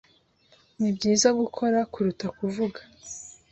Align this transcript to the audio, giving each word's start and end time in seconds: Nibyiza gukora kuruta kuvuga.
Nibyiza 0.79 1.29
gukora 1.39 1.79
kuruta 1.91 2.27
kuvuga. 2.37 2.79